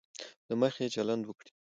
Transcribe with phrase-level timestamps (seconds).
[0.47, 1.51] له مخي چلند وکړي.